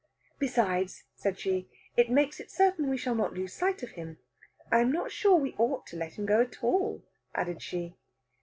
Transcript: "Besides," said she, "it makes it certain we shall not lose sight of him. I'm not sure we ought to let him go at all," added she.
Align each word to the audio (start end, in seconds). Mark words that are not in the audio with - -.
"Besides," 0.39 1.03
said 1.13 1.37
she, 1.37 1.69
"it 1.95 2.09
makes 2.09 2.39
it 2.39 2.49
certain 2.49 2.89
we 2.89 2.97
shall 2.97 3.13
not 3.13 3.35
lose 3.35 3.53
sight 3.53 3.83
of 3.83 3.91
him. 3.91 4.17
I'm 4.71 4.91
not 4.91 5.11
sure 5.11 5.35
we 5.37 5.53
ought 5.59 5.85
to 5.89 5.95
let 5.95 6.13
him 6.17 6.25
go 6.25 6.41
at 6.41 6.63
all," 6.63 7.03
added 7.35 7.61
she. 7.61 7.93